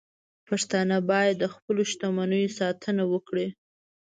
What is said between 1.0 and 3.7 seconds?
باید د خپلو شتمنیو ساتنه وکړي.